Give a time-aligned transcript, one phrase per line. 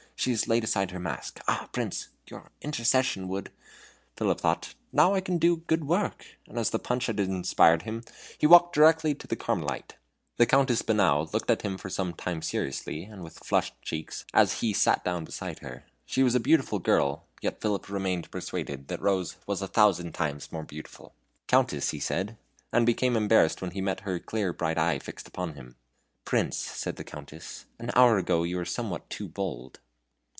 [0.13, 1.39] She has laid aside her mask.
[1.47, 2.09] Ah, Prince!
[2.29, 3.51] your intercession would"
[4.15, 7.81] Philip thought: "Now I can do a good work!" and, as the punch had inspired
[7.83, 8.03] him,
[8.37, 9.95] he walked directly to the Carmelite.
[10.37, 14.59] The Countess Bonau looked at him for some time seriously, and with flushed cheeks, as
[14.59, 15.85] he sat down beside her.
[16.05, 20.51] She was a beautiful girl; yet Philip remained persuaded that Rose was a thousand times
[20.51, 21.15] more beautiful.
[21.47, 22.37] "Countess," he said,
[22.71, 25.77] and became embarrassed when he met her clear bright eye fixed upon him.
[26.25, 29.79] "Prince," said the Countess, "an hour ago you were somewhat too bold."